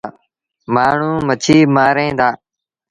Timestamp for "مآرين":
1.75-2.13